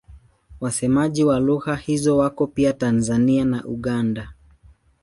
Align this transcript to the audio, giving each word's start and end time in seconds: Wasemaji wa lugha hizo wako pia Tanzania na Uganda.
Wasemaji 0.61 1.23
wa 1.23 1.39
lugha 1.39 1.75
hizo 1.75 2.17
wako 2.17 2.47
pia 2.47 2.73
Tanzania 2.73 3.45
na 3.45 3.63
Uganda. 3.65 4.33